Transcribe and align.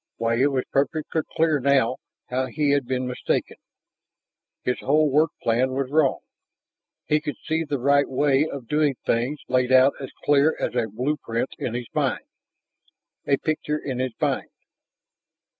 Why, 0.17 0.41
it 0.41 0.47
was 0.51 0.63
perfectly 0.71 1.21
clear 1.35 1.59
now 1.59 1.97
how 2.29 2.47
he 2.47 2.71
had 2.71 2.87
been 2.87 3.05
mistaken! 3.05 3.57
His 4.63 4.79
whole 4.79 5.11
work 5.11 5.29
plan 5.43 5.73
was 5.73 5.91
wrong; 5.91 6.21
he 7.05 7.21
could 7.21 7.35
see 7.45 7.63
the 7.63 7.77
right 7.77 8.09
way 8.09 8.47
of 8.51 8.67
doing 8.67 8.95
things 9.05 9.37
laid 9.47 9.71
out 9.71 9.93
as 9.99 10.09
clear 10.25 10.57
as 10.59 10.73
a 10.73 10.87
blueprint 10.87 11.53
in 11.59 11.75
his 11.75 11.85
mind. 11.93 12.25
A 13.27 13.37
picture 13.37 13.77
in 13.77 13.99
his 13.99 14.13
mind! 14.19 14.49